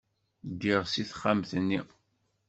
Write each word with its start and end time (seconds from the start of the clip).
Ddiɣ 0.49 0.81
seg 0.87 1.05
texxamt-nni. 1.09 1.81